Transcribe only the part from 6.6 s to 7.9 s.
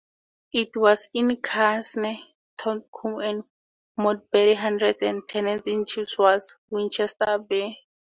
Winchester Abbey.